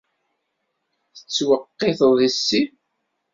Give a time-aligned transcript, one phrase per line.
[1.15, 2.61] Tettweqqiteḍ yess-i.